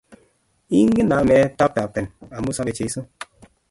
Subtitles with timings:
[0.81, 2.07] Igen name tabtabten
[2.37, 2.99] amu sabei Jesu